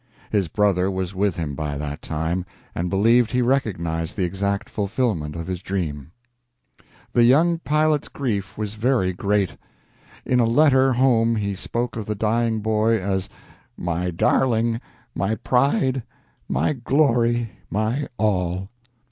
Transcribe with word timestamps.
His 0.31 0.47
brother 0.47 0.89
was 0.89 1.13
with 1.13 1.35
him 1.35 1.53
by 1.53 1.77
that 1.77 2.01
time, 2.01 2.43
and 2.73 2.89
believed 2.89 3.29
he 3.29 3.43
recognized 3.43 4.17
the 4.17 4.23
exact 4.23 4.67
fulfilment 4.67 5.35
of 5.35 5.45
his 5.45 5.61
dream. 5.61 6.11
The 7.13 7.23
young 7.23 7.59
pilot's 7.59 8.07
grief 8.07 8.57
was 8.57 8.73
very 8.73 9.13
great. 9.13 9.57
In 10.25 10.39
a 10.39 10.45
letter 10.45 10.93
home 10.93 11.35
he 11.35 11.53
spoke 11.53 11.95
of 11.97 12.07
the 12.07 12.15
dying 12.15 12.61
boy 12.61 12.99
as 12.99 13.29
"My 13.77 14.09
darling, 14.09 14.81
my 15.13 15.35
pride, 15.35 16.01
my 16.49 16.73
glory, 16.73 17.51
my 17.69 18.07
all." 18.17 18.69